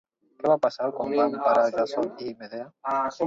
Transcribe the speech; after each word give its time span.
Què 0.37 0.47
va 0.51 0.55
passar 0.63 0.87
quan 0.95 1.13
van 1.19 1.37
emparar 1.41 1.67
Jàson 1.77 2.09
i 2.29 2.35
Medea? 2.43 2.67